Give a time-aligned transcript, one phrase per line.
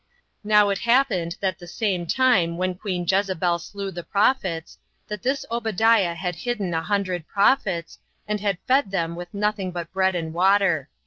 [0.43, 5.45] Now it happened that the same time when queen Jezebel slew the prophets, that this
[5.51, 10.33] Obadiah had hidden a hundred prophets, and had fed them with nothing but bread and
[10.33, 10.89] water.